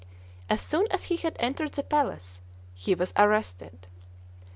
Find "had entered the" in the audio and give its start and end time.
1.17-1.83